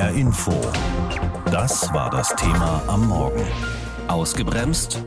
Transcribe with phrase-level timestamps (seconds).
[0.00, 0.52] HR Info.
[1.50, 3.44] Das war das Thema am Morgen.
[4.08, 5.02] Ausgebremst?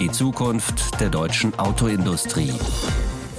[0.00, 2.52] Die Zukunft der deutschen Autoindustrie.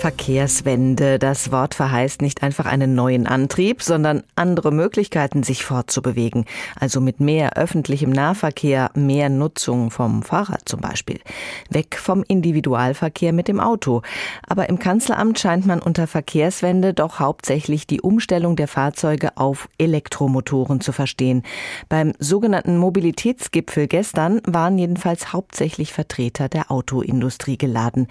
[0.04, 1.18] Verkehrswende.
[1.18, 6.44] Das Wort verheißt nicht einfach einen neuen Antrieb, sondern andere Möglichkeiten, sich fortzubewegen.
[6.78, 11.22] Also mit mehr öffentlichem Nahverkehr, mehr Nutzung vom Fahrrad zum Beispiel.
[11.70, 14.02] Weg vom Individualverkehr mit dem Auto.
[14.46, 20.82] Aber im Kanzleramt scheint man unter Verkehrswende doch hauptsächlich die Umstellung der Fahrzeuge auf Elektromotoren
[20.82, 21.44] zu verstehen.
[21.88, 28.08] Beim sogenannten Mobilitätsgipfel gestern waren jedenfalls hauptsächlich Vertreter der Autoindustrie geladen.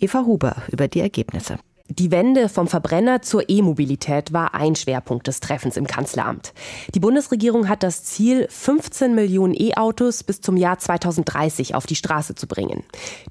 [0.00, 1.35] Eva Huber über die Ergebnisse.
[1.36, 1.58] Ergebnisse.
[1.88, 6.52] Die Wende vom Verbrenner zur E-Mobilität war ein Schwerpunkt des Treffens im Kanzleramt.
[6.96, 12.34] Die Bundesregierung hat das Ziel, 15 Millionen E-Autos bis zum Jahr 2030 auf die Straße
[12.34, 12.82] zu bringen.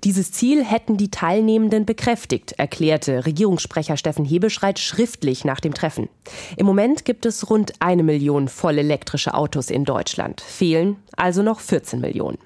[0.05, 6.07] Dieses Ziel hätten die Teilnehmenden bekräftigt, erklärte Regierungssprecher Steffen Hebeschreit schriftlich nach dem Treffen.
[6.55, 10.39] Im Moment gibt es rund eine Million voll elektrische Autos in Deutschland.
[10.39, 12.37] Fehlen also noch 14 Millionen.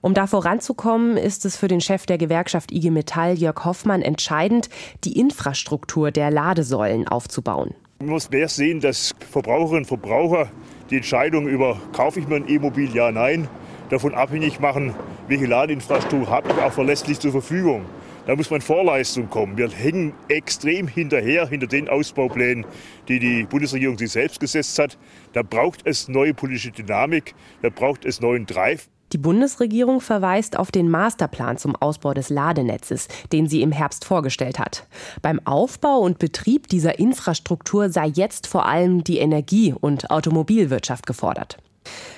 [0.00, 4.68] Um da voranzukommen, ist es für den Chef der Gewerkschaft IG Metall, Jörg Hoffmann, entscheidend,
[5.04, 7.74] die Infrastruktur der Ladesäulen aufzubauen.
[7.98, 10.50] Man muss mehr sehen, dass Verbraucherinnen und Verbraucher
[10.88, 13.48] die Entscheidung über, kaufe ich mir ein E-Mobil, ja, nein,
[13.90, 14.94] davon abhängig machen,
[15.26, 17.84] welche Ladeinfrastruktur habe ich auch verlässlich zur Verfügung.
[18.26, 19.56] Da muss man Vorleistung kommen.
[19.56, 22.66] Wir hängen extrem hinterher, hinter den Ausbauplänen,
[23.08, 24.98] die die Bundesregierung sich selbst gesetzt hat.
[25.32, 28.88] Da braucht es neue politische Dynamik, da braucht es neuen Drive.
[29.12, 34.58] Die Bundesregierung verweist auf den Masterplan zum Ausbau des Ladenetzes, den sie im Herbst vorgestellt
[34.58, 34.86] hat.
[35.22, 41.58] Beim Aufbau und Betrieb dieser Infrastruktur sei jetzt vor allem die Energie- und Automobilwirtschaft gefordert.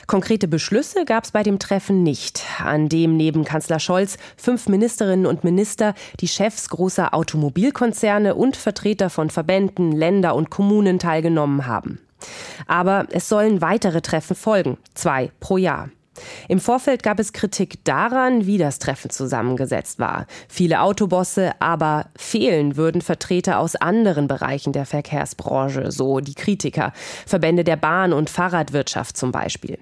[0.06, 5.26] Konkrete Beschlüsse gab es bei dem Treffen nicht, an dem neben Kanzler Scholz fünf Ministerinnen
[5.26, 12.00] und Minister, die Chefs großer Automobilkonzerne und Vertreter von Verbänden, Länder und Kommunen teilgenommen haben.
[12.66, 15.90] Aber es sollen weitere Treffen folgen, zwei pro Jahr.
[16.48, 20.26] Im Vorfeld gab es Kritik daran, wie das Treffen zusammengesetzt war.
[20.48, 26.92] Viele Autobosse, aber fehlen würden Vertreter aus anderen Bereichen der Verkehrsbranche, so die Kritiker,
[27.26, 29.78] Verbände der Bahn- und Fahrradwirtschaft zum Beispiel.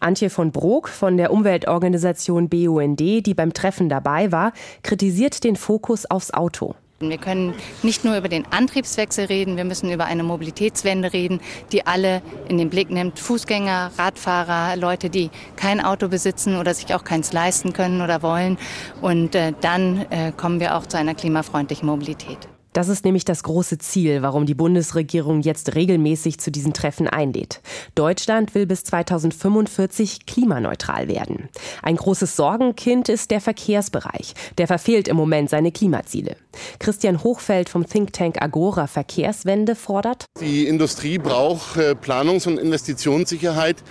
[0.00, 6.06] Antje von Brok von der Umweltorganisation BUND, die beim Treffen dabei war, kritisiert den Fokus
[6.06, 6.74] aufs Auto.
[6.98, 7.52] Wir können
[7.82, 11.40] nicht nur über den Antriebswechsel reden, wir müssen über eine Mobilitätswende reden,
[11.70, 13.18] die alle in den Blick nimmt.
[13.18, 18.56] Fußgänger, Radfahrer, Leute, die kein Auto besitzen oder sich auch keins leisten können oder wollen.
[19.02, 22.48] Und äh, dann äh, kommen wir auch zu einer klimafreundlichen Mobilität.
[22.76, 27.62] Das ist nämlich das große Ziel, warum die Bundesregierung jetzt regelmäßig zu diesen Treffen einlädt.
[27.94, 31.48] Deutschland will bis 2045 klimaneutral werden.
[31.82, 34.34] Ein großes Sorgenkind ist der Verkehrsbereich.
[34.58, 36.36] Der verfehlt im Moment seine Klimaziele.
[36.78, 40.26] Christian Hochfeld vom Think Tank Agora Verkehrswende fordert.
[40.42, 43.82] Die Industrie braucht äh, Planungs- und Investitionssicherheit.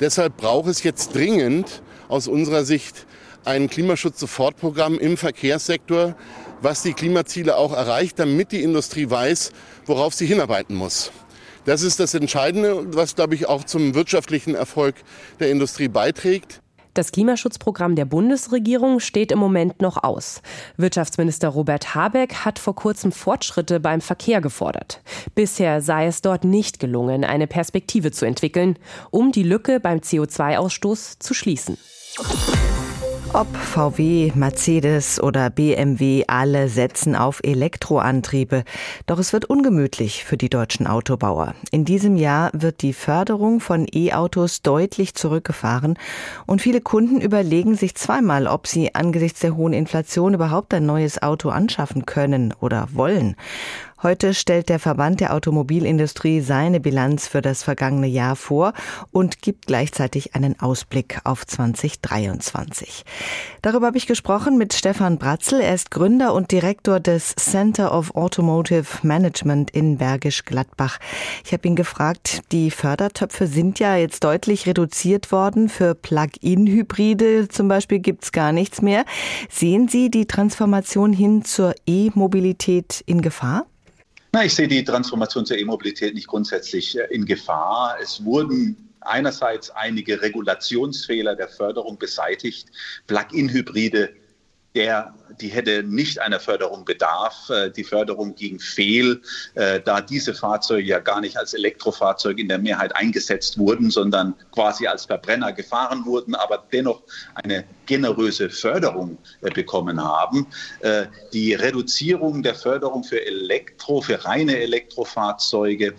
[0.00, 3.06] Deshalb braucht es jetzt dringend aus unserer Sicht
[3.44, 6.16] ein Klimaschutz-Sofortprogramm im Verkehrssektor,
[6.62, 9.52] was die Klimaziele auch erreicht, damit die Industrie weiß,
[9.86, 11.12] worauf sie hinarbeiten muss.
[11.64, 14.96] Das ist das Entscheidende, was, glaube ich, auch zum wirtschaftlichen Erfolg
[15.38, 16.60] der Industrie beiträgt.
[16.94, 20.42] Das Klimaschutzprogramm der Bundesregierung steht im Moment noch aus.
[20.76, 25.00] Wirtschaftsminister Robert Habeck hat vor kurzem Fortschritte beim Verkehr gefordert.
[25.34, 28.78] Bisher sei es dort nicht gelungen, eine Perspektive zu entwickeln,
[29.10, 31.78] um die Lücke beim CO2-Ausstoß zu schließen.
[33.34, 38.62] Ob VW, Mercedes oder BMW, alle setzen auf Elektroantriebe.
[39.06, 41.54] Doch es wird ungemütlich für die deutschen Autobauer.
[41.70, 45.98] In diesem Jahr wird die Förderung von E-Autos deutlich zurückgefahren
[46.46, 51.22] und viele Kunden überlegen sich zweimal, ob sie angesichts der hohen Inflation überhaupt ein neues
[51.22, 53.36] Auto anschaffen können oder wollen.
[54.02, 58.72] Heute stellt der Verband der Automobilindustrie seine Bilanz für das vergangene Jahr vor
[59.12, 63.04] und gibt gleichzeitig einen Ausblick auf 2023.
[63.62, 65.60] Darüber habe ich gesprochen mit Stefan Bratzel.
[65.60, 70.98] Er ist Gründer und Direktor des Center of Automotive Management in Bergisch Gladbach.
[71.44, 75.68] Ich habe ihn gefragt, die Fördertöpfe sind ja jetzt deutlich reduziert worden.
[75.68, 79.04] Für Plug-in-Hybride zum Beispiel gibt es gar nichts mehr.
[79.48, 83.66] Sehen Sie die Transformation hin zur E-Mobilität in Gefahr?
[84.34, 87.98] Na, ich sehe die Transformation zur E-Mobilität nicht grundsätzlich äh, in Gefahr.
[88.00, 92.68] Es wurden einerseits einige Regulationsfehler der Förderung beseitigt.
[93.08, 94.14] Plug-in-Hybride
[94.74, 97.50] der die hätte nicht einer Förderung bedarf.
[97.50, 99.20] Äh, die Förderung ging fehl,
[99.54, 104.34] äh, da diese Fahrzeuge ja gar nicht als Elektrofahrzeuge in der Mehrheit eingesetzt wurden, sondern
[104.52, 107.02] quasi als Verbrenner gefahren wurden, aber dennoch
[107.34, 110.46] eine generöse Förderung äh, bekommen haben.
[111.32, 115.94] Die Reduzierung der Förderung für Elektro, für reine Elektrofahrzeuge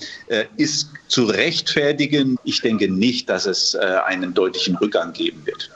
[0.58, 2.38] ist zu rechtfertigen.
[2.44, 5.70] Ich denke nicht, dass es einen deutlichen Rückgang geben wird.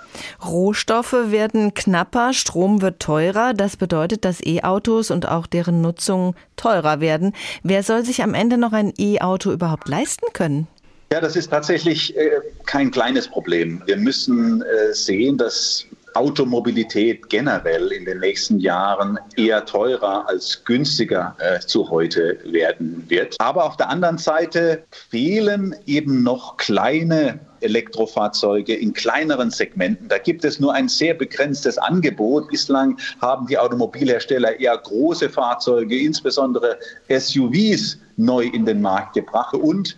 [0.45, 3.53] Rohstoffe werden knapper, Strom wird teurer.
[3.53, 7.33] Das bedeutet, dass E-Autos und auch deren Nutzung teurer werden.
[7.63, 10.67] Wer soll sich am Ende noch ein E-Auto überhaupt leisten können?
[11.11, 12.29] Ja, das ist tatsächlich äh,
[12.65, 13.81] kein kleines Problem.
[13.85, 15.85] Wir müssen äh, sehen, dass
[16.17, 23.35] Automobilität generell in den nächsten Jahren eher teurer als günstiger äh, zu heute werden wird.
[23.39, 30.07] Aber auf der anderen Seite fehlen eben noch kleine Elektrofahrzeuge in kleineren Segmenten.
[30.07, 32.49] Da gibt es nur ein sehr begrenztes Angebot.
[32.49, 36.77] Bislang haben die Automobilhersteller eher große Fahrzeuge, insbesondere
[37.09, 39.53] SUVs, neu in den Markt gebracht.
[39.53, 39.95] Und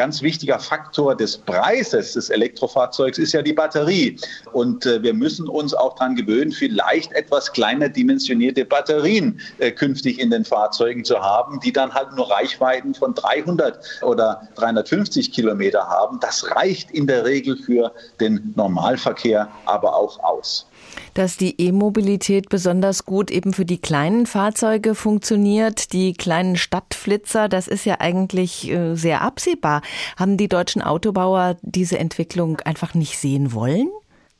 [0.00, 4.16] ganz wichtiger Faktor des Preises des Elektrofahrzeugs ist ja die Batterie.
[4.54, 10.18] Und äh, wir müssen uns auch daran gewöhnen, vielleicht etwas kleiner dimensionierte Batterien äh, künftig
[10.18, 15.86] in den Fahrzeugen zu haben, die dann halt nur Reichweiten von 300 oder 350 Kilometer
[15.86, 16.18] haben.
[16.18, 20.69] Das reicht in der Regel für den Normalverkehr aber auch aus
[21.14, 27.68] dass die E-Mobilität besonders gut eben für die kleinen Fahrzeuge funktioniert, die kleinen Stadtflitzer, das
[27.68, 29.82] ist ja eigentlich äh, sehr absehbar.
[30.16, 33.88] Haben die deutschen Autobauer diese Entwicklung einfach nicht sehen wollen?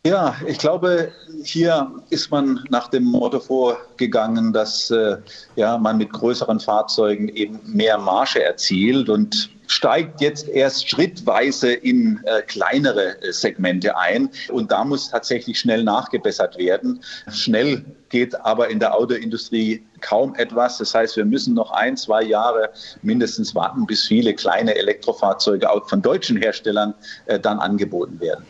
[0.06, 1.12] Ja, ich glaube,
[1.42, 5.18] hier ist man nach dem Motto vorgegangen, dass äh,
[5.56, 12.20] ja, man mit größeren Fahrzeugen eben mehr Marge erzielt und steigt jetzt erst schrittweise in
[12.24, 14.28] äh, kleinere äh, Segmente ein.
[14.50, 17.00] Und da muss tatsächlich schnell nachgebessert werden.
[17.30, 20.78] Schnell geht aber in der Autoindustrie kaum etwas.
[20.78, 22.70] Das heißt, wir müssen noch ein, zwei Jahre
[23.02, 26.92] mindestens warten, bis viele kleine Elektrofahrzeuge auch von deutschen Herstellern
[27.26, 28.44] äh, dann angeboten werden.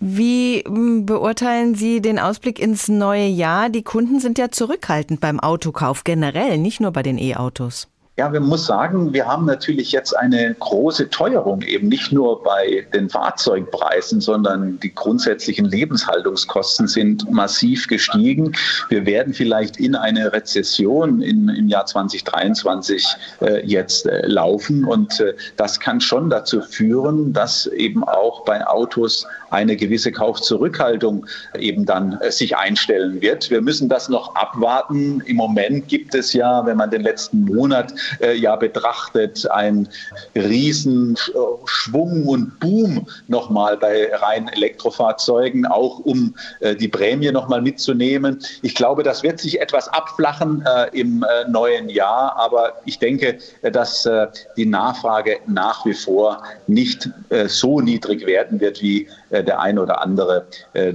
[0.00, 3.68] Wie hm, beurteilen Sie den Ausblick ins neue Jahr?
[3.68, 7.86] Die Kunden sind ja zurückhaltend beim Autokauf generell, nicht nur bei den E-Autos.
[8.18, 12.84] Ja, wir muss sagen, wir haben natürlich jetzt eine große Teuerung, eben nicht nur bei
[12.92, 18.56] den Fahrzeugpreisen, sondern die grundsätzlichen Lebenshaltungskosten sind massiv gestiegen.
[18.88, 23.06] Wir werden vielleicht in eine Rezession in, im Jahr 2023
[23.40, 28.66] äh, jetzt äh, laufen und äh, das kann schon dazu führen, dass eben auch bei
[28.66, 31.24] Autos eine gewisse Kaufzurückhaltung
[31.56, 33.48] eben dann äh, sich einstellen wird.
[33.48, 35.22] Wir müssen das noch abwarten.
[35.26, 39.88] Im Moment gibt es ja, wenn man den letzten Monat äh, ja betrachtet, ein
[40.34, 48.38] Riesenschwung und Boom nochmal bei rein Elektrofahrzeugen, auch um äh, die Prämie nochmal mitzunehmen.
[48.62, 53.38] Ich glaube, das wird sich etwas abflachen äh, im äh, neuen Jahr, aber ich denke,
[53.62, 54.26] äh, dass äh,
[54.56, 57.10] die Nachfrage nach wie vor nicht
[57.46, 60.46] so niedrig werden wird, wie der eine oder andere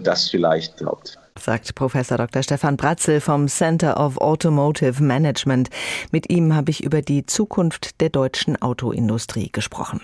[0.02, 2.44] das vielleicht glaubt sagt Professor Dr.
[2.44, 5.70] Stefan Bratzel vom Center of Automotive Management.
[6.12, 10.02] Mit ihm habe ich über die Zukunft der deutschen Autoindustrie gesprochen.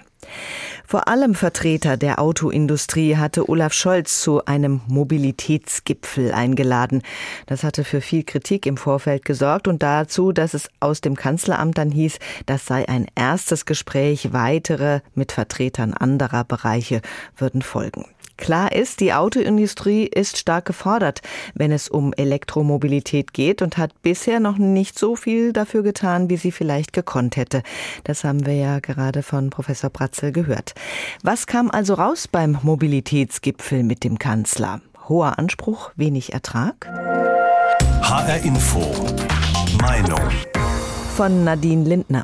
[0.86, 7.04] Vor allem Vertreter der Autoindustrie hatte Olaf Scholz zu einem Mobilitätsgipfel eingeladen.
[7.46, 11.78] Das hatte für viel Kritik im Vorfeld gesorgt und dazu, dass es aus dem Kanzleramt
[11.78, 17.02] dann hieß, das sei ein erstes Gespräch, weitere mit Vertretern anderer Bereiche
[17.38, 18.06] würden folgen.
[18.40, 21.22] Klar ist, die Autoindustrie ist stark gefordert,
[21.56, 26.38] wenn es um Elektromobilität geht und hat bisher noch nicht so viel dafür getan, wie
[26.38, 27.64] sie vielleicht gekonnt hätte.
[28.06, 30.74] Das haben wir ja gerade von Professor Bratzel gehört.
[31.22, 34.80] Was kam also raus beim Mobilitätsgipfel mit dem Kanzler?
[35.10, 36.88] Hoher Anspruch, wenig Ertrag?
[36.88, 38.80] HR Info.
[39.82, 40.22] Meinung.
[41.18, 42.24] Von Nadine Lindner.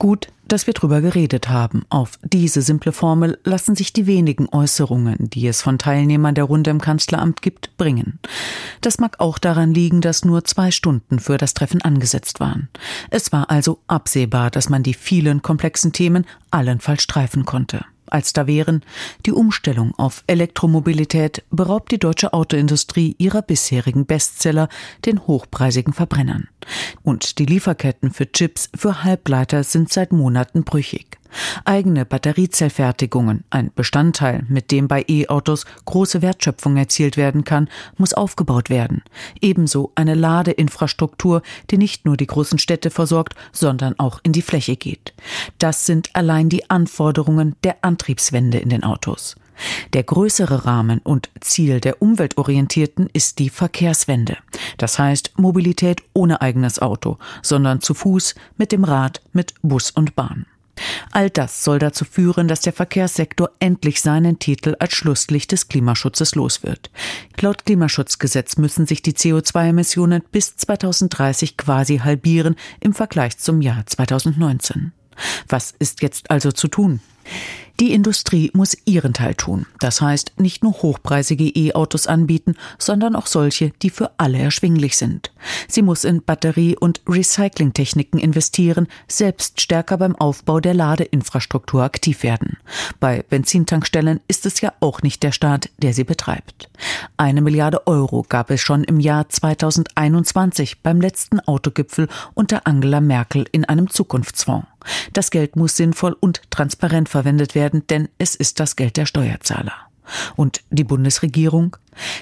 [0.00, 1.84] Gut, dass wir drüber geredet haben.
[1.90, 6.70] Auf diese simple Formel lassen sich die wenigen Äußerungen, die es von Teilnehmern der Runde
[6.70, 8.18] im Kanzleramt gibt, bringen.
[8.80, 12.70] Das mag auch daran liegen, dass nur zwei Stunden für das Treffen angesetzt waren.
[13.10, 18.46] Es war also absehbar, dass man die vielen komplexen Themen allenfalls streifen konnte als da
[18.46, 18.82] wären.
[19.26, 24.68] Die Umstellung auf Elektromobilität beraubt die deutsche Autoindustrie ihrer bisherigen Bestseller,
[25.04, 26.48] den hochpreisigen Verbrennern.
[27.02, 31.19] Und die Lieferketten für Chips für Halbleiter sind seit Monaten brüchig.
[31.64, 38.70] Eigene Batteriezellfertigungen, ein Bestandteil, mit dem bei E-Autos große Wertschöpfung erzielt werden kann, muss aufgebaut
[38.70, 39.02] werden.
[39.40, 44.76] Ebenso eine Ladeinfrastruktur, die nicht nur die großen Städte versorgt, sondern auch in die Fläche
[44.76, 45.14] geht.
[45.58, 49.36] Das sind allein die Anforderungen der Antriebswende in den Autos.
[49.92, 54.38] Der größere Rahmen und Ziel der Umweltorientierten ist die Verkehrswende.
[54.78, 60.16] Das heißt Mobilität ohne eigenes Auto, sondern zu Fuß, mit dem Rad, mit Bus und
[60.16, 60.46] Bahn.
[61.10, 66.34] All das soll dazu führen, dass der Verkehrssektor endlich seinen Titel als Schlusslicht des Klimaschutzes
[66.34, 66.90] los wird.
[67.40, 74.92] Laut Klimaschutzgesetz müssen sich die CO2-Emissionen bis 2030 quasi halbieren im Vergleich zum Jahr 2019.
[75.48, 77.00] Was ist jetzt also zu tun?
[77.80, 79.64] Die Industrie muss ihren Teil tun.
[79.78, 85.32] Das heißt, nicht nur hochpreisige E-Autos anbieten, sondern auch solche, die für alle erschwinglich sind.
[85.66, 92.58] Sie muss in Batterie- und Recyclingtechniken investieren, selbst stärker beim Aufbau der Ladeinfrastruktur aktiv werden.
[93.00, 96.68] Bei Benzintankstellen ist es ja auch nicht der Staat, der sie betreibt.
[97.16, 103.46] Eine Milliarde Euro gab es schon im Jahr 2021 beim letzten Autogipfel unter Angela Merkel
[103.52, 104.66] in einem Zukunftsfonds.
[105.12, 107.19] Das Geld muss sinnvoll und transparent verwendet
[107.54, 109.74] werden, denn es ist das Geld der Steuerzahler.
[110.36, 111.76] Und die Bundesregierung?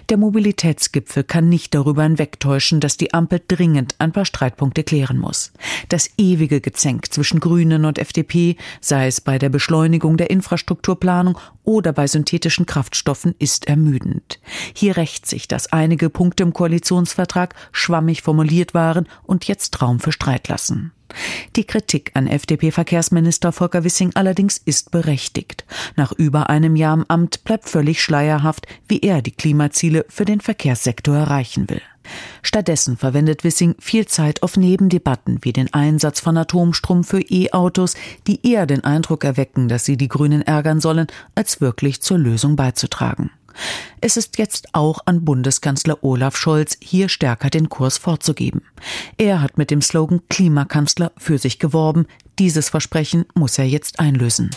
[0.08, 5.52] Der Mobilitätsgipfel kann nicht darüber hinwegtäuschen, dass die Ampel dringend ein paar Streitpunkte klären muss.
[5.88, 11.92] Das ewige Gezänk zwischen Grünen und FDP, sei es bei der Beschleunigung der Infrastrukturplanung oder
[11.92, 14.40] bei synthetischen Kraftstoffen, ist ermüdend.
[14.74, 20.12] Hier rächt sich, dass einige Punkte im Koalitionsvertrag schwammig formuliert waren und jetzt Raum für
[20.12, 20.92] Streit lassen.
[21.56, 25.64] Die Kritik an FDP-Verkehrsminister Volker Wissing allerdings ist berechtigt.
[25.96, 29.32] Nach über einem Jahr im Amt bleibt völlig schleierhaft, wie er die
[29.68, 31.82] Klimaziele für den Verkehrssektor erreichen will.
[32.42, 37.94] Stattdessen verwendet Wissing viel Zeit auf Nebendebatten wie den Einsatz von Atomstrom für E-Autos,
[38.26, 42.56] die eher den Eindruck erwecken, dass sie die Grünen ärgern sollen, als wirklich zur Lösung
[42.56, 43.30] beizutragen.
[44.00, 48.62] Es ist jetzt auch an Bundeskanzler Olaf Scholz, hier stärker den Kurs vorzugeben.
[49.18, 52.06] Er hat mit dem Slogan Klimakanzler für sich geworben.
[52.38, 54.50] Dieses Versprechen muss er jetzt einlösen.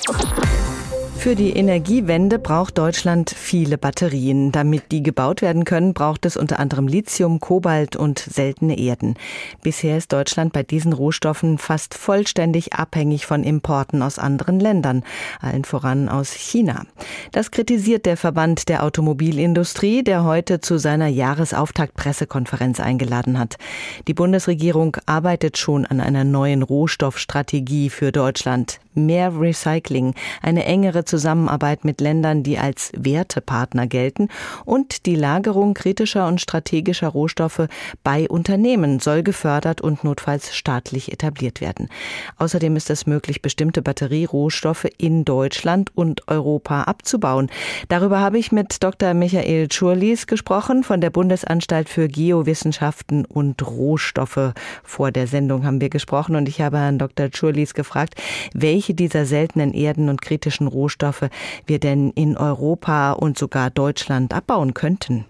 [1.21, 4.51] Für die Energiewende braucht Deutschland viele Batterien.
[4.51, 9.13] Damit die gebaut werden können, braucht es unter anderem Lithium, Kobalt und seltene Erden.
[9.61, 15.03] Bisher ist Deutschland bei diesen Rohstoffen fast vollständig abhängig von Importen aus anderen Ländern,
[15.39, 16.87] allen voran aus China.
[17.33, 23.57] Das kritisiert der Verband der Automobilindustrie, der heute zu seiner Jahresauftaktpressekonferenz eingeladen hat.
[24.07, 31.85] Die Bundesregierung arbeitet schon an einer neuen Rohstoffstrategie für Deutschland mehr Recycling, eine engere Zusammenarbeit
[31.85, 34.29] mit Ländern, die als Wertepartner gelten
[34.65, 37.67] und die Lagerung kritischer und strategischer Rohstoffe
[38.03, 41.89] bei Unternehmen soll gefördert und notfalls staatlich etabliert werden.
[42.37, 47.49] Außerdem ist es möglich, bestimmte Batterierohstoffe in Deutschland und Europa abzubauen.
[47.87, 49.13] Darüber habe ich mit Dr.
[49.13, 54.53] Michael Schurlis gesprochen von der Bundesanstalt für Geowissenschaften und Rohstoffe.
[54.83, 57.29] Vor der Sendung haben wir gesprochen und ich habe Herrn Dr.
[57.33, 58.15] Schurlis gefragt,
[58.53, 64.33] welche welche dieser seltenen Erden und kritischen Rohstoffe wir denn in Europa und sogar Deutschland
[64.33, 65.25] abbauen könnten.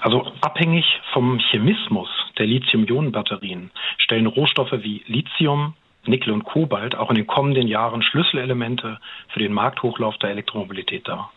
[0.00, 5.74] Also abhängig vom Chemismus der Lithium-Ionen-Batterien stellen Rohstoffe wie Lithium,
[6.06, 11.32] Nickel und Kobalt auch in den kommenden Jahren Schlüsselelemente für den Markthochlauf der Elektromobilität dar.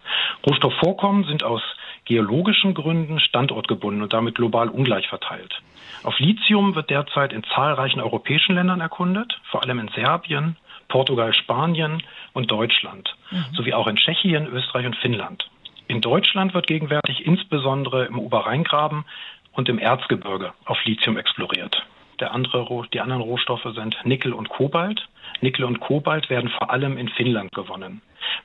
[0.46, 1.62] Rohstoffvorkommen sind aus
[2.05, 5.62] geologischen Gründen standortgebunden und damit global ungleich verteilt.
[6.03, 12.01] Auf Lithium wird derzeit in zahlreichen europäischen Ländern erkundet, vor allem in Serbien, Portugal, Spanien
[12.39, 13.46] und Deutschland, mhm.
[13.53, 15.48] sowie auch in Tschechien, Österreich und Finnland.
[15.88, 19.05] In Deutschland wird gegenwärtig insbesondere im Oberrheingraben
[19.53, 21.86] und im Erzgebirge auf Lithium exploriert.
[22.19, 25.08] Der andere, die anderen Rohstoffe sind Nickel und Kobalt.
[25.41, 28.01] Nickel und Kobalt werden vor allem in Finnland gewonnen.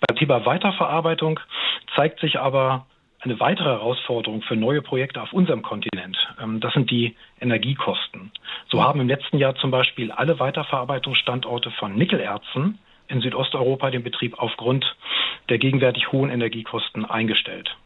[0.06, 1.40] Beim Thema Weiterverarbeitung
[1.94, 2.86] zeigt sich aber
[3.20, 6.16] eine weitere Herausforderung für neue Projekte auf unserem Kontinent.
[6.40, 8.30] Ähm, das sind die Energiekosten.
[8.70, 14.38] So haben im letzten Jahr zum Beispiel alle Weiterverarbeitungsstandorte von Nickelerzen in Südosteuropa den Betrieb
[14.38, 14.84] aufgrund
[15.48, 17.76] der gegenwärtig hohen Energiekosten eingestellt.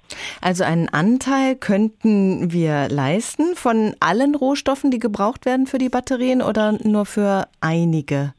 [0.41, 6.41] Also einen Anteil könnten wir leisten von allen Rohstoffen, die gebraucht werden für die Batterien
[6.43, 8.33] oder nur für einige?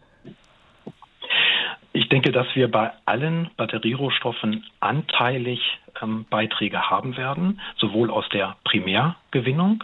[1.92, 5.60] Ich denke, dass wir bei allen Batterierohstoffen anteilig
[6.02, 9.84] ähm, Beiträge haben werden, sowohl aus der Primärgewinnung,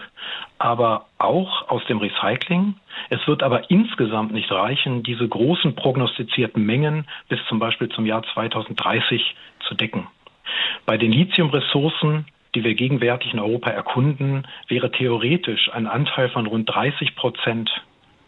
[0.57, 2.75] aber auch aus dem Recycling.
[3.09, 8.23] Es wird aber insgesamt nicht reichen, diese großen prognostizierten Mengen bis zum Beispiel zum Jahr
[8.33, 9.35] 2030
[9.67, 10.07] zu decken.
[10.85, 16.69] Bei den Lithiumressourcen die wir gegenwärtig in Europa erkunden, wäre theoretisch ein Anteil von rund
[16.73, 17.69] 30 Prozent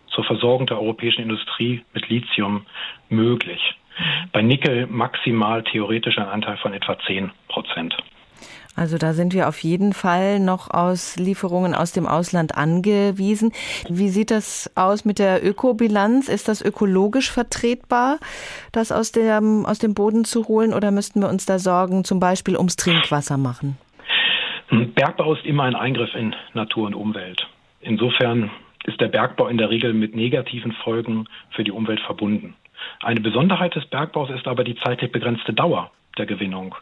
[0.09, 2.65] zur Versorgung der europäischen Industrie mit Lithium
[3.09, 3.75] möglich.
[4.31, 7.95] Bei Nickel maximal theoretisch ein Anteil von etwa 10 Prozent.
[8.77, 13.51] Also da sind wir auf jeden Fall noch aus Lieferungen aus dem Ausland angewiesen.
[13.89, 16.29] Wie sieht das aus mit der Ökobilanz?
[16.29, 18.19] Ist das ökologisch vertretbar,
[18.71, 22.19] das aus dem, aus dem Boden zu holen oder müssten wir uns da Sorgen zum
[22.19, 23.79] Beispiel ums Trinkwasser machen?
[24.69, 27.47] Bergbau ist immer ein Eingriff in Natur und Umwelt.
[27.81, 28.51] Insofern
[28.85, 32.53] ist der Bergbau in der Regel mit negativen Folgen für die Umwelt verbunden.
[33.01, 36.75] Eine Besonderheit des Bergbaus ist aber die zeitlich begrenzte Dauer der Gewinnung.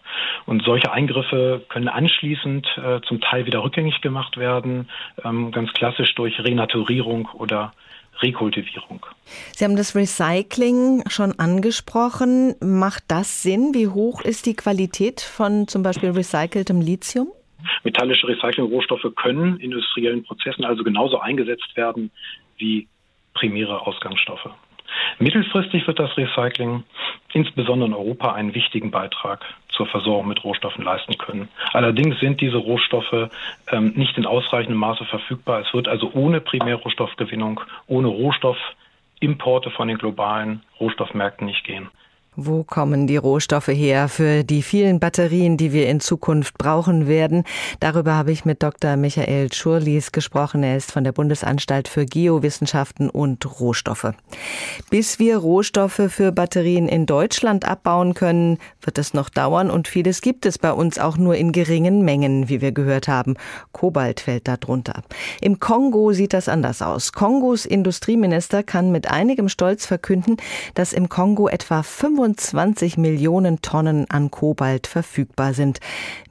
[0.45, 4.89] Und solche Eingriffe können anschließend äh, zum Teil wieder rückgängig gemacht werden,
[5.23, 7.73] ähm, ganz klassisch durch Renaturierung oder
[8.21, 9.05] Rekultivierung.
[9.51, 12.55] Sie haben das Recycling schon angesprochen.
[12.61, 13.73] Macht das Sinn?
[13.73, 17.27] Wie hoch ist die Qualität von zum Beispiel recyceltem Lithium?
[17.83, 22.11] Metallische Recyclingrohstoffe können in industriellen Prozessen also genauso eingesetzt werden
[22.57, 22.87] wie
[23.33, 24.49] primäre Ausgangsstoffe.
[25.19, 26.83] Mittelfristig wird das Recycling
[27.33, 31.49] insbesondere in Europa einen wichtigen Beitrag zur Versorgung mit Rohstoffen leisten können.
[31.73, 33.29] Allerdings sind diese Rohstoffe
[33.71, 35.61] ähm, nicht in ausreichendem Maße verfügbar.
[35.61, 41.89] Es wird also ohne Primärrohstoffgewinnung, ohne Rohstoffimporte von den globalen Rohstoffmärkten nicht gehen.
[42.37, 47.45] Wo kommen die Rohstoffe her für die vielen Batterien, die wir in Zukunft brauchen werden?
[47.79, 48.97] Darüber habe ich mit Dr.
[48.97, 50.61] Michael Schurlis gesprochen.
[50.61, 54.11] Er ist von der Bundesanstalt für Geowissenschaften und Rohstoffe.
[54.89, 60.19] Bis wir Rohstoffe für Batterien in Deutschland abbauen können, wird es noch dauern und vieles
[60.19, 63.35] gibt es bei uns auch nur in geringen Mengen, wie wir gehört haben.
[63.71, 65.03] Kobalt fällt darunter.
[65.39, 67.13] Im Kongo sieht das anders aus.
[67.13, 70.35] Kongos Industrieminister kann mit einigem Stolz verkünden,
[70.73, 75.79] dass im Kongo etwa 25 25 Millionen Tonnen an Kobalt verfügbar sind.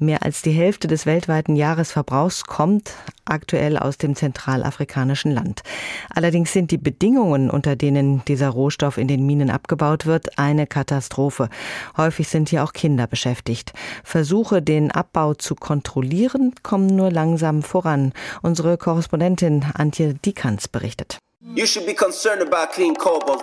[0.00, 5.62] Mehr als die Hälfte des weltweiten Jahresverbrauchs kommt aktuell aus dem zentralafrikanischen Land.
[6.10, 11.48] Allerdings sind die Bedingungen, unter denen dieser Rohstoff in den Minen abgebaut wird, eine Katastrophe.
[11.96, 13.72] Häufig sind hier auch Kinder beschäftigt.
[14.02, 18.12] Versuche, den Abbau zu kontrollieren, kommen nur langsam voran.
[18.42, 21.18] Unsere Korrespondentin Antje Dikans berichtet.
[21.52, 23.42] You should be concerned about clean cobalt.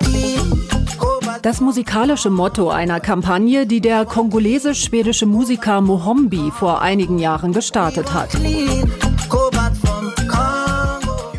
[1.44, 8.34] Das musikalische Motto einer Kampagne, die der kongolesisch-schwedische Musiker Mohombi vor einigen Jahren gestartet hat.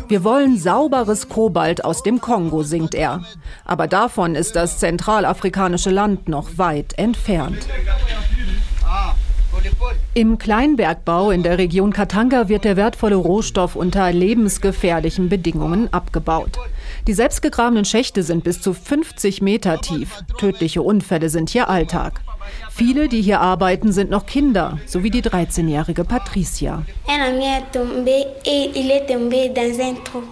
[0.07, 3.23] Wir wollen sauberes Kobalt aus dem Kongo, singt er.
[3.65, 7.67] Aber davon ist das zentralafrikanische Land noch weit entfernt.
[10.13, 16.59] Im Kleinbergbau in der Region Katanga wird der wertvolle Rohstoff unter lebensgefährlichen Bedingungen abgebaut.
[17.07, 20.23] Die selbstgegrabenen Schächte sind bis zu 50 Meter tief.
[20.37, 22.21] Tödliche Unfälle sind hier Alltag.
[22.69, 26.83] Viele, die hier arbeiten, sind noch Kinder, so wie die 13-jährige Patricia.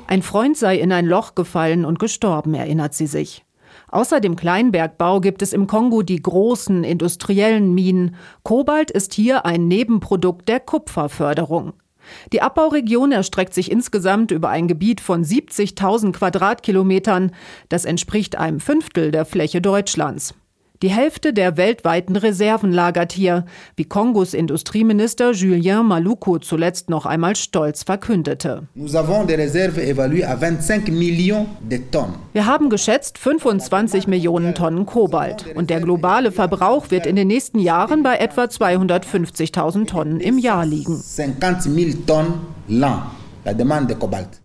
[0.08, 3.43] Ein Freund sei in ein Loch gefallen und gestorben, erinnert sie sich.
[3.91, 8.15] Außer dem Kleinbergbau gibt es im Kongo die großen industriellen Minen.
[8.43, 11.73] Kobalt ist hier ein Nebenprodukt der Kupferförderung.
[12.34, 17.32] Die Abbauregion erstreckt sich insgesamt über ein Gebiet von 70.000 Quadratkilometern.
[17.69, 20.34] Das entspricht einem Fünftel der Fläche Deutschlands.
[20.81, 27.35] Die Hälfte der weltweiten Reserven lagert hier, wie Kongos Industrieminister Julien Maluku zuletzt noch einmal
[27.35, 28.63] stolz verkündete.
[32.33, 37.59] Wir haben geschätzt 25 Millionen Tonnen Kobalt und der globale Verbrauch wird in den nächsten
[37.59, 40.99] Jahren bei etwa 250.000 Tonnen im Jahr liegen.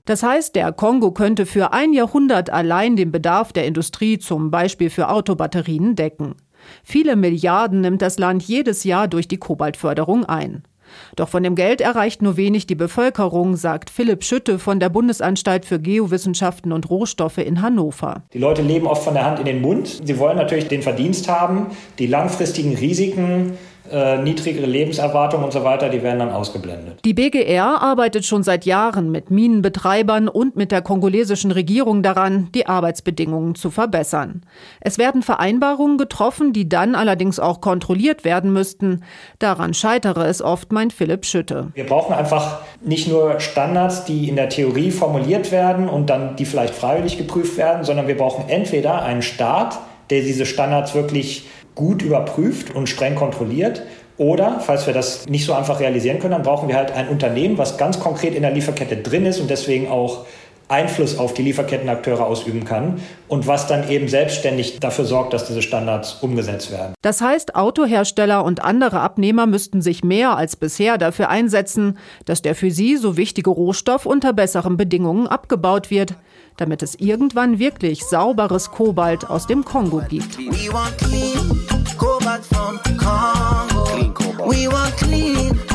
[0.05, 4.91] Das heißt, der Kongo könnte für ein Jahrhundert allein den Bedarf der Industrie zum Beispiel
[4.91, 6.37] für Autobatterien decken.
[6.83, 10.63] Viele Milliarden nimmt das Land jedes Jahr durch die Kobaltförderung ein.
[11.17, 15.65] Doch von dem Geld erreicht nur wenig die Bevölkerung, sagt Philipp Schütte von der Bundesanstalt
[15.65, 18.23] für Geowissenschaften und Rohstoffe in Hannover.
[18.33, 20.01] Die Leute leben oft von der Hand in den Mund.
[20.05, 23.59] Sie wollen natürlich den Verdienst haben, die langfristigen Risiken
[23.91, 27.01] äh, niedrigere Lebenserwartung und so weiter, die werden dann ausgeblendet.
[27.05, 32.67] Die BGR arbeitet schon seit Jahren mit Minenbetreibern und mit der kongolesischen Regierung daran, die
[32.67, 34.43] Arbeitsbedingungen zu verbessern.
[34.81, 39.05] Es werden Vereinbarungen getroffen, die dann allerdings auch kontrolliert werden müssten.
[39.39, 41.69] Daran scheitere es oft, meint Philipp Schütte.
[41.75, 46.45] Wir brauchen einfach nicht nur Standards, die in der Theorie formuliert werden und dann die
[46.45, 49.79] vielleicht freiwillig geprüft werden, sondern wir brauchen entweder einen Staat,
[50.11, 51.47] der diese Standards wirklich
[51.77, 53.83] gut überprüft und streng kontrolliert.
[54.19, 57.59] Oder, falls wir das nicht so einfach realisieren können, dann brauchen wir halt ein Unternehmen,
[57.59, 60.25] was ganz konkret in der Lieferkette drin ist und deswegen auch
[60.69, 65.63] Einfluss auf die Lieferkettenakteure ausüben kann und was dann eben selbstständig dafür sorgt, dass diese
[65.63, 66.95] Standards umgesetzt werden.
[67.03, 72.57] Das heißt, Autohersteller und andere Abnehmer müssten sich mehr als bisher dafür einsetzen, dass der
[72.57, 76.15] für sie so wichtige Rohstoff unter besseren Bedingungen abgebaut wird,
[76.57, 80.39] damit es irgendwann wirklich sauberes Kobalt aus dem Kongo gibt.
[84.49, 85.66] We want clean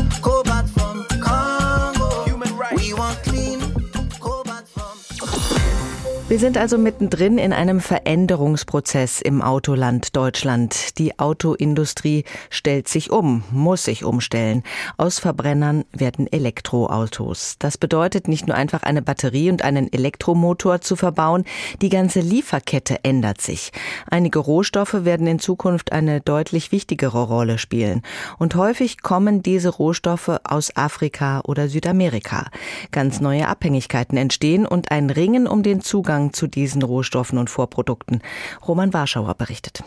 [6.31, 10.97] Wir sind also mittendrin in einem Veränderungsprozess im Autoland Deutschland.
[10.97, 14.63] Die Autoindustrie stellt sich um, muss sich umstellen.
[14.95, 17.57] Aus Verbrennern werden Elektroautos.
[17.59, 21.43] Das bedeutet nicht nur einfach eine Batterie und einen Elektromotor zu verbauen,
[21.81, 23.73] die ganze Lieferkette ändert sich.
[24.09, 28.03] Einige Rohstoffe werden in Zukunft eine deutlich wichtigere Rolle spielen.
[28.39, 32.47] Und häufig kommen diese Rohstoffe aus Afrika oder Südamerika.
[32.91, 37.49] Ganz neue Abhängigkeiten entstehen und ein Ringen um den Zugang Zugang zu diesen Rohstoffen und
[37.49, 38.21] Vorprodukten.
[38.67, 39.83] Roman Warschauer berichtet.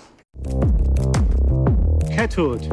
[2.14, 2.68] Cathode,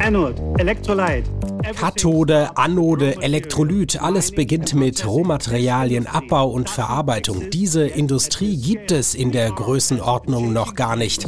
[0.00, 1.30] Anode, Electrolyte.
[1.76, 7.50] Kathode, Anode, Elektrolyt, alles beginnt mit Rohmaterialien, Abbau und Verarbeitung.
[7.50, 11.26] Diese Industrie gibt es in der Größenordnung noch gar nicht.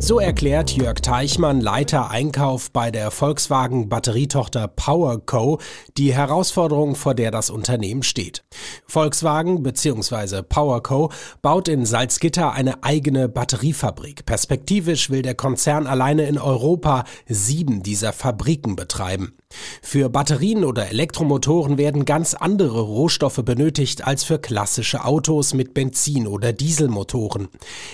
[0.00, 5.58] So erklärt Jörg Teichmann, Leiter Einkauf bei der Volkswagen Batterietochter PowerCo,
[5.96, 8.44] die Herausforderung, vor der das Unternehmen steht.
[8.86, 10.42] Volkswagen bzw.
[10.42, 11.10] PowerCo
[11.42, 14.24] baut in Salzgitter eine eigene Batteriefabrik.
[14.24, 19.34] Perspektivisch will der Konzern alleine in Europa sieben dieser Fabriken betreiben.
[19.80, 26.26] Für Batterien oder Elektromotoren werden ganz andere Rohstoffe benötigt als für klassische Autos mit Benzin-
[26.26, 27.48] oder Dieselmotoren.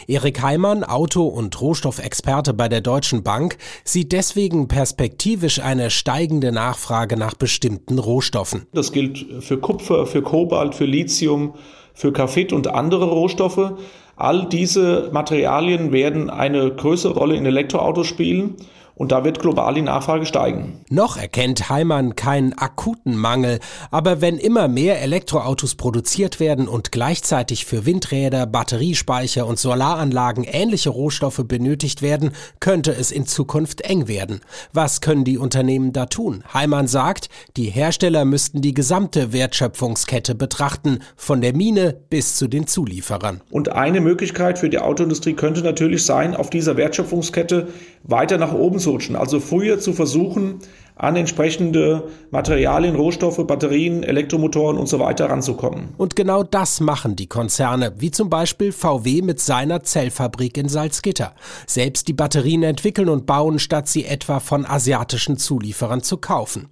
[0.08, 1.60] Erik Heimann, Auto- und
[1.94, 8.66] Rohstoffexperte bei der Deutschen Bank, sieht deswegen perspektivisch eine steigende Nachfrage nach bestimmten Rohstoffen.
[8.72, 11.54] Das gilt für Kupfer, für Kobalt, für Lithium,
[11.94, 13.72] für Graphit und andere Rohstoffe.
[14.16, 18.56] All diese Materialien werden eine größere Rolle in Elektroautos spielen.
[18.96, 20.80] Und da wird global die Nachfrage steigen.
[20.88, 23.58] Noch erkennt Heimann keinen akuten Mangel,
[23.90, 30.90] aber wenn immer mehr Elektroautos produziert werden und gleichzeitig für Windräder, Batteriespeicher und Solaranlagen ähnliche
[30.90, 32.30] Rohstoffe benötigt werden,
[32.60, 34.40] könnte es in Zukunft eng werden.
[34.72, 36.44] Was können die Unternehmen da tun?
[36.54, 42.68] Heimann sagt, die Hersteller müssten die gesamte Wertschöpfungskette betrachten, von der Mine bis zu den
[42.68, 43.40] Zulieferern.
[43.50, 47.68] Und eine Möglichkeit für die Autoindustrie könnte natürlich sein, auf dieser Wertschöpfungskette
[48.04, 49.16] weiter nach oben zu rutschen.
[49.16, 50.58] Also früher zu versuchen,
[50.96, 55.88] an entsprechende Materialien, Rohstoffe, Batterien, Elektromotoren und so weiter ranzukommen.
[55.96, 61.34] Und genau das machen die Konzerne, wie zum Beispiel VW mit seiner Zellfabrik in Salzgitter.
[61.66, 66.68] Selbst die Batterien entwickeln und bauen, statt sie etwa von asiatischen Zulieferern zu kaufen.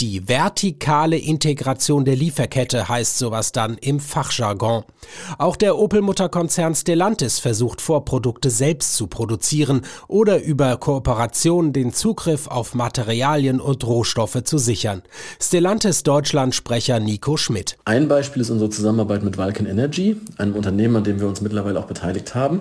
[0.00, 4.84] Die vertikale Integration der Lieferkette heißt sowas dann im Fachjargon.
[5.38, 12.74] Auch der Opel-Mutterkonzern Stellantis versucht Vorprodukte selbst zu produzieren oder über Kooperationen den Zugriff auf
[13.56, 15.02] Materialien und Rohstoffe zu sichern.
[15.40, 17.76] Stellantis Deutschland-Sprecher Nico Schmidt.
[17.84, 21.78] Ein Beispiel ist unsere Zusammenarbeit mit Vulcan Energy, einem Unternehmen, an dem wir uns mittlerweile
[21.78, 22.60] auch beteiligt haben.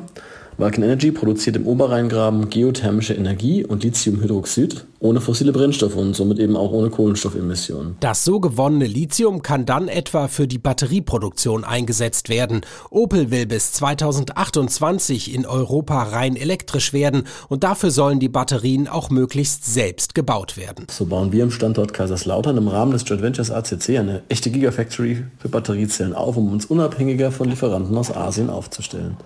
[0.57, 6.55] Vulcan Energy produziert im Oberrheingraben geothermische Energie und Lithiumhydroxid ohne fossile Brennstoffe und somit eben
[6.55, 7.97] auch ohne Kohlenstoffemissionen.
[7.99, 12.61] Das so gewonnene Lithium kann dann etwa für die Batterieproduktion eingesetzt werden.
[12.89, 19.09] Opel will bis 2028 in Europa rein elektrisch werden und dafür sollen die Batterien auch
[19.09, 20.87] möglichst selbst gebaut werden.
[20.89, 25.25] So bauen wir im Standort Kaiserslautern im Rahmen des Joint Ventures ACC eine echte Gigafactory
[25.37, 29.17] für Batteriezellen auf, um uns unabhängiger von Lieferanten aus Asien aufzustellen.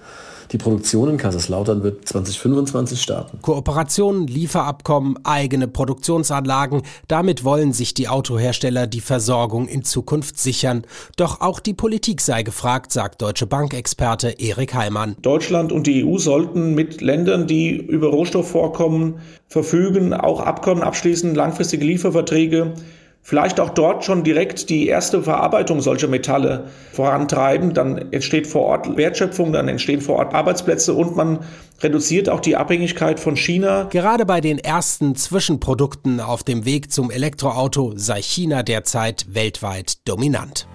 [0.51, 3.39] Die Produktion in Kaiserslautern wird 2025 starten.
[3.41, 10.85] Kooperationen, Lieferabkommen, eigene Produktionsanlagen, damit wollen sich die Autohersteller die Versorgung in Zukunft sichern.
[11.17, 15.15] Doch auch die Politik sei gefragt, sagt Deutsche Bank-Experte Erik Heimann.
[15.21, 21.85] Deutschland und die EU sollten mit Ländern, die über Rohstoffvorkommen verfügen, auch Abkommen abschließen, langfristige
[21.85, 22.73] Lieferverträge
[23.21, 27.73] vielleicht auch dort schon direkt die erste Verarbeitung solcher Metalle vorantreiben.
[27.73, 31.39] Dann entsteht vor Ort Wertschöpfung, dann entstehen vor Ort Arbeitsplätze und man
[31.81, 33.87] reduziert auch die Abhängigkeit von China.
[33.89, 40.67] Gerade bei den ersten Zwischenprodukten auf dem Weg zum Elektroauto sei China derzeit weltweit dominant.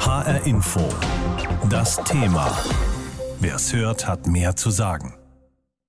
[0.00, 0.80] HR Info.
[1.70, 2.56] Das Thema.
[3.40, 5.17] Wer es hört, hat mehr zu sagen.